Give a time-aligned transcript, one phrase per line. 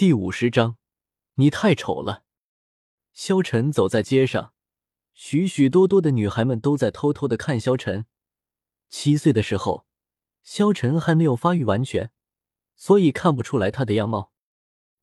[0.00, 0.78] 第五十章，
[1.34, 2.24] 你太丑了。
[3.12, 4.54] 萧晨走在街上，
[5.12, 8.06] 许许多多的女孩们都在偷偷的看萧晨。
[8.88, 9.84] 七岁的时候，
[10.42, 12.10] 萧晨还没有发育完全，
[12.76, 14.32] 所以看不出来他的样貌。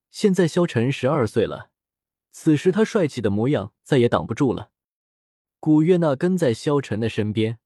[0.09, 1.69] 现在萧晨十二岁了，
[2.31, 4.71] 此时他帅气的模样再也挡不住了。
[5.59, 7.59] 古月娜跟在萧晨的身边，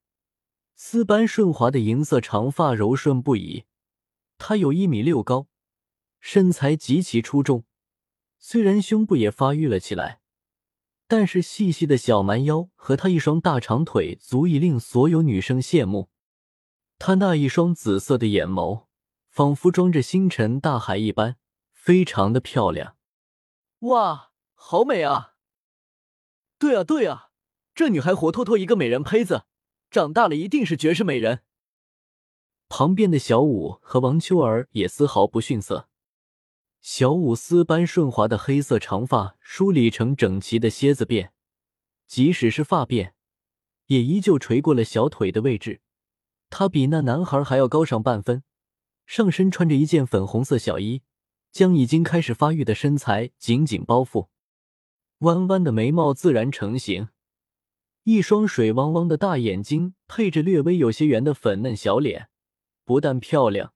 [0.74, 3.64] 丝般顺滑的银色长发柔顺不已。
[4.36, 5.46] 她有一米六高。
[6.24, 7.64] 身材极其出众，
[8.38, 10.20] 虽然胸部也发育了起来，
[11.08, 16.10] 但是细细的小蛮腰和她一双大长腿足以令所有女生羡慕。
[16.96, 18.84] 她那一双紫色的眼眸，
[19.28, 21.36] 仿佛装着星辰大海一般，
[21.72, 22.96] 非常的漂亮。
[23.80, 25.34] 哇，好美啊！
[26.56, 27.30] 对啊，对啊，
[27.74, 29.46] 这女孩活脱脱一个美人胚子，
[29.90, 31.42] 长大了一定是绝世美人。
[32.68, 35.88] 旁边的小舞和王秋儿也丝毫不逊色。
[36.94, 41.30] 小舞丝般顺滑的黑色长发梳理成整齐的蝎子辫，
[42.06, 43.12] 即使是发辫，
[43.86, 45.80] 也依旧垂过了小腿的位置。
[46.50, 48.42] 她比那男孩还要高上半分，
[49.06, 51.00] 上身穿着一件粉红色小衣，
[51.50, 54.28] 将已经开始发育的身材紧紧包覆。
[55.20, 57.08] 弯弯的眉毛自然成型，
[58.02, 62.28] 一双水汪汪的大眼睛配着略微有些圆的粉嫩小脸，
[62.84, 63.72] 不但漂亮，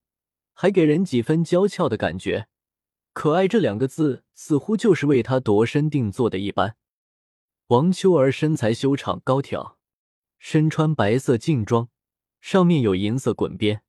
[0.52, 2.48] 还给人几分娇俏的感觉。
[3.16, 6.76] 可爱这两个字似乎就是为他度身定做的一般。
[7.68, 9.78] 王秋儿身材修长高挑，
[10.38, 11.88] 身穿白色劲装，
[12.42, 13.80] 上面有银色滚边，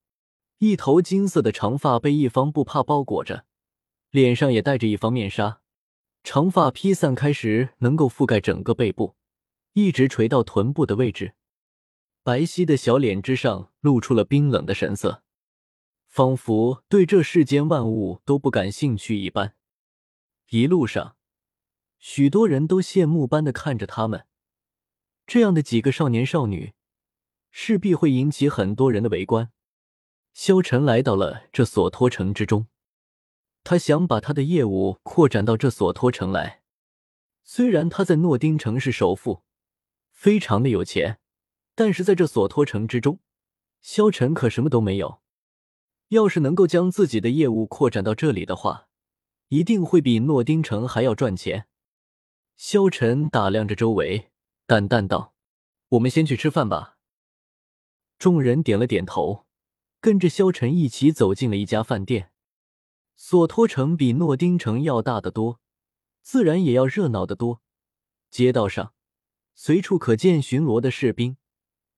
[0.59, 3.44] 一头金色的长发被一方布帕包裹着，
[4.11, 5.59] 脸上也戴着一方面纱，
[6.23, 9.17] 长发披散开时能够覆盖整个背部，
[9.73, 11.34] 一直垂到臀部的位置。
[12.23, 15.22] 白皙的小脸之上露出了冰冷的神色。
[16.17, 19.53] 仿佛对这世间万物都不感兴趣一般。
[20.49, 21.15] 一路上，
[21.99, 24.25] 许多人都羡慕般的看着他们。
[25.27, 26.73] 这样的几个少年少女，
[27.51, 29.51] 势必会引起很多人的围观。
[30.33, 32.66] 萧晨来到了这索托城之中，
[33.63, 36.63] 他想把他的业务扩展到这索托城来。
[37.44, 39.44] 虽然他在诺丁城是首富，
[40.09, 41.19] 非常的有钱，
[41.75, 43.19] 但是在这索托城之中，
[43.81, 45.22] 萧晨可什么都没有。
[46.09, 48.88] 要是能够将自己的业务扩展到这里的话，
[49.50, 51.68] 一定会比诺丁城还要赚钱。
[52.56, 54.31] 萧晨打量着周围，
[54.66, 55.34] 淡淡道
[55.90, 56.97] ：“我们先去吃饭吧。”
[58.18, 59.45] 众人点了点头，
[60.00, 62.31] 跟着萧晨一起走进了一家饭店。
[63.16, 65.59] 索托城比诺丁城要大得多，
[66.22, 67.62] 自然也要热闹得多。
[68.29, 68.94] 街道上
[69.56, 71.38] 随处可见巡逻的士兵，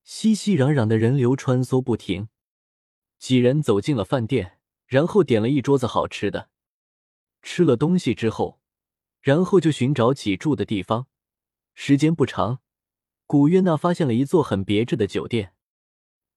[0.03, 2.29] 熙熙攘攘的人流穿梭不停。
[3.19, 6.49] 几人走进了饭店，然后点了一桌子好吃的。
[7.41, 8.59] 吃了东西之后，
[9.21, 11.07] 然后就寻找起住的地方。
[11.75, 12.59] 时间不长，
[13.27, 15.53] 古约娜发现了一座很别致的酒店。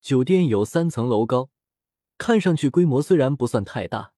[0.01, 1.51] 酒店有三层楼高，
[2.19, 4.13] 看上去规模虽然不算太大，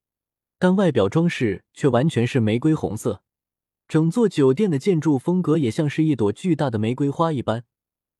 [0.58, 3.22] 但外表装饰却完全是玫瑰红色。
[3.86, 7.64] 整座酒店的建筑风格也像是一朵巨大的玫瑰花一般，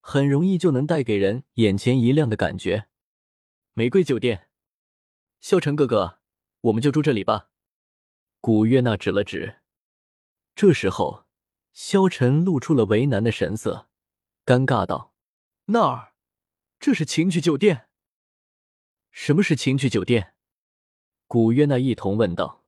[0.00, 2.86] 很容易就能带给人眼前一亮的感觉。
[3.76, 4.48] 玫瑰酒店，
[5.40, 6.20] 萧晨哥哥，
[6.60, 7.50] 我们就住这里吧。
[8.40, 9.62] 古月娜指了指。
[10.54, 11.26] 这时候，
[11.72, 13.88] 萧晨露出了为难的神色，
[14.46, 15.12] 尴尬道
[15.66, 16.12] ：“那儿，
[16.78, 17.88] 这是情趣酒店。”
[19.10, 20.34] 什么是情趣酒店？
[21.26, 22.62] 古月娜一同问道。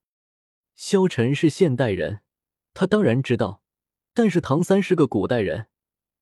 [0.74, 2.22] 萧晨是现代人，
[2.74, 3.62] 他当然知道，
[4.12, 5.68] 但是唐三是个古代人，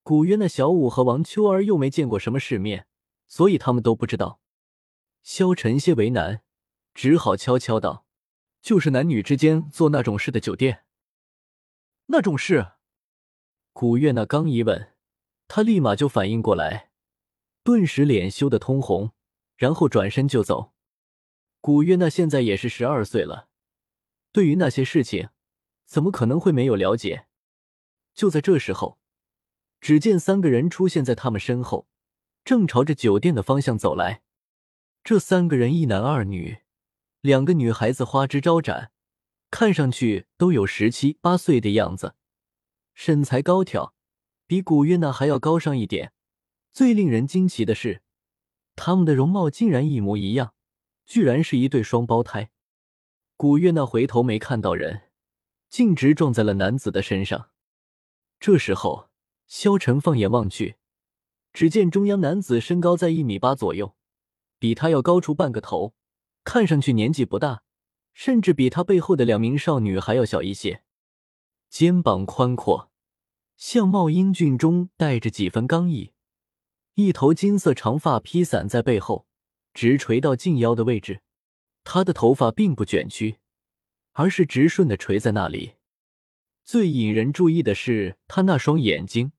[0.02, 2.86] 古约那小舞和王秋儿又没见过什么世面，
[3.26, 4.42] 所以他们都不知道。
[5.24, 6.42] 萧晨些为难，
[6.92, 8.04] 只好悄悄道
[8.60, 10.84] ：“就是男女之间做那种事的酒店。”
[12.06, 12.72] 那种事？
[13.72, 14.92] 古月娜刚一问，
[15.48, 16.90] 他立马就反应过来，
[17.62, 19.12] 顿时脸羞得通红，
[19.56, 20.74] 然后转身就走。
[21.62, 23.48] 古月娜现在也是十二岁了，
[24.30, 25.30] 对于那些事情，
[25.86, 27.28] 怎么可能会没有了解？
[28.14, 28.98] 就在这时候，
[29.80, 31.88] 只见三个人出现在他们身后，
[32.44, 34.20] 正朝着酒店的方向走来。
[35.04, 36.60] 这三个人一男二女，
[37.20, 38.90] 两个女孩子花枝招展，
[39.50, 42.14] 看上去都有十七八岁的样子，
[42.94, 43.94] 身材高挑，
[44.46, 46.14] 比古月娜还要高上一点。
[46.72, 48.00] 最令人惊奇的是，
[48.76, 50.54] 他们的容貌竟然一模一样，
[51.04, 52.50] 居然是一对双胞胎。
[53.36, 55.10] 古月娜回头没看到人，
[55.68, 57.50] 径直撞在了男子的身上。
[58.40, 59.10] 这时候，
[59.46, 60.76] 萧晨放眼望去，
[61.52, 63.94] 只见中央男子身高在一米八左右。
[64.64, 65.92] 比他要高出半个头，
[66.42, 67.62] 看上去年纪不大，
[68.14, 70.82] 甚至比他背后的两名少女还要小一些，
[71.68, 72.90] 肩膀宽阔，
[73.58, 76.12] 相貌英俊中带着几分刚毅，
[76.94, 79.26] 一头金色长发披散在背后，
[79.74, 81.20] 直垂到近腰的位置。
[81.82, 83.36] 他的头发并不卷曲，
[84.12, 85.74] 而是直顺的垂在那里。
[86.64, 89.32] 最引人注意的是他那双眼睛，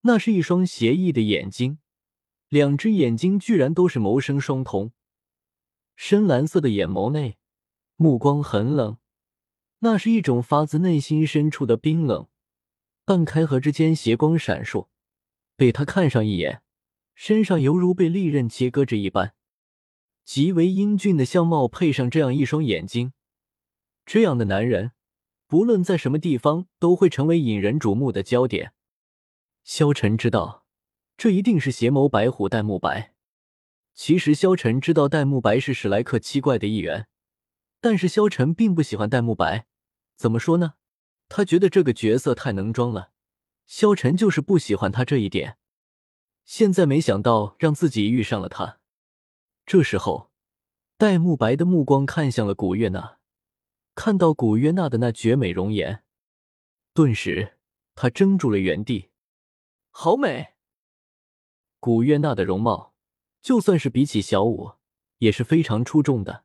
[0.00, 1.78] 那是一双邪异的眼睛，
[2.48, 4.92] 两只眼睛居然都是眸生双瞳，
[5.96, 7.38] 深蓝色的眼眸内，
[7.96, 8.98] 目光很冷，
[9.80, 12.28] 那是一种发自内心深处的冰冷，
[13.04, 14.88] 半开合之间邪光闪烁，
[15.56, 16.62] 被他看上一眼，
[17.14, 19.34] 身上犹如被利刃切割着一般。
[20.24, 23.12] 极为英俊的相貌配上这样一双眼睛，
[24.04, 24.92] 这样的男人，
[25.46, 28.72] 不论在什么地方都会成为引人瞩目的焦点。
[29.62, 30.65] 萧晨知道，
[31.16, 33.14] 这一定是邪眸白虎戴沐白。
[33.94, 37.08] 其实，萧晨知道戴沐白是史莱克七怪的一员，
[37.80, 39.66] 但是萧晨并不喜欢戴沐白。
[40.16, 40.74] 怎么说呢？
[41.28, 43.12] 他觉得这个角色太能装了。
[43.66, 45.56] 萧晨就是不喜欢他这一点。
[46.44, 48.78] 现在没想到让自己遇上了他。
[49.64, 50.30] 这时候，
[50.98, 53.18] 戴沐白的目光看向了古月娜，
[53.94, 56.04] 看到古月娜的那绝美容颜，
[56.92, 57.56] 顿时
[57.94, 59.10] 他怔住了原地。
[59.90, 60.55] 好美！
[61.78, 62.94] 古月娜的容貌，
[63.40, 64.72] 就算是比起小舞，
[65.18, 66.44] 也是非常出众的。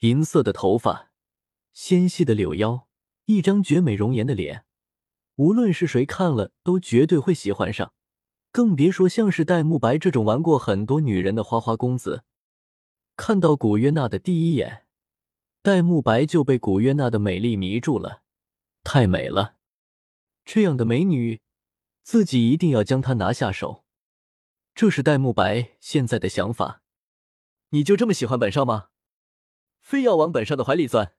[0.00, 1.10] 银色的头发，
[1.72, 2.86] 纤细的柳腰，
[3.24, 4.64] 一张绝美容颜的脸，
[5.36, 7.92] 无论是谁看了都绝对会喜欢上。
[8.52, 12.22] 更别说像是戴沐白这种玩过很多女人的花花公子，
[13.16, 14.86] 看到古月娜的第一眼，
[15.62, 18.22] 戴沐白就被古月娜的美丽迷住了，
[18.84, 19.56] 太美了！
[20.44, 21.40] 这样的美女，
[22.02, 23.83] 自己一定要将她拿下手。
[24.74, 26.82] 这是戴沐白现在的想法。
[27.70, 28.88] 你就这么喜欢本少吗？
[29.80, 31.14] 非要往本少的怀里钻？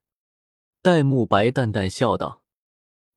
[0.82, 2.44] 戴沐白淡淡笑道。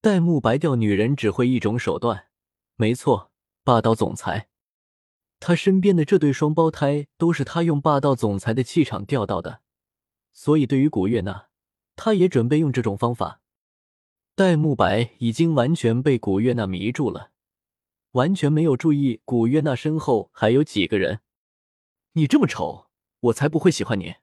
[0.01, 2.29] 戴沐白钓女人只会一种手段，
[2.77, 3.33] 没错。
[3.65, 4.49] 霸道总裁，
[5.41, 9.61] 他身边的这对双胞胎都是他用霸道总裁的气场钓到的，
[10.33, 11.49] 所以对于古月娜，
[11.97, 13.43] 他也准备用这种方法。
[14.35, 17.33] 戴沐白已经完全被古月娜迷住了，
[18.19, 21.21] 完全没有注意古月娜身后还有几个人。
[22.15, 22.89] 你这么丑，
[23.21, 24.17] 我才不会喜欢你。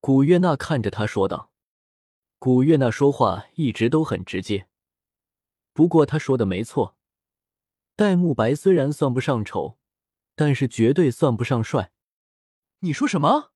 [0.00, 1.50] 古月娜看着他说道。
[2.38, 4.68] 古月娜说话一直都很直接，
[5.72, 6.96] 不过他说的没错。
[7.96, 9.78] 戴沐白虽然算不上丑，
[10.34, 11.92] 但是绝对算不上帅。
[12.80, 13.52] 你说什么？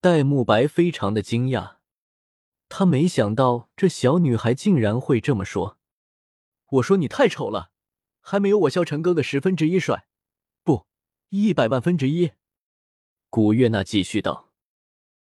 [0.00, 1.78] 戴沐白非常的惊讶，
[2.68, 5.78] 他没想到这小女孩竟然会这么说。
[6.70, 7.70] 我说你太丑了，
[8.26, 10.06] 还没有我萧晨哥哥十分之一帅，
[10.62, 10.86] 不，
[11.28, 12.30] 一百万分之一。
[13.28, 14.53] 古月娜继续道。